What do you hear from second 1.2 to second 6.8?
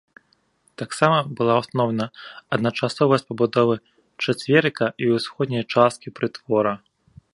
была ўстаноўлена адначасовасць пабудовы чацверыка і ўсходняй часткі прытвора.